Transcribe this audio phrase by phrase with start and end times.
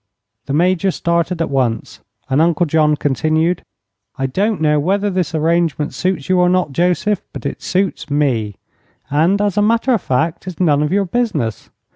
[0.47, 3.63] The Major started at once, and Uncle John continued:
[4.15, 8.55] "I don't know whether this arrangement suits you or not, Joseph, but it suits me;
[9.11, 11.69] and, as a matter of fact, it's none of your business.